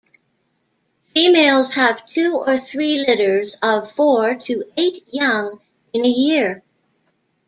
[1.13, 5.59] Females have two or three litters of four to eight young
[5.93, 6.63] in a year.